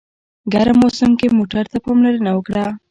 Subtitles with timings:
[0.53, 2.65] ګرم موسم کې موټر ته پاملرنه وکړه.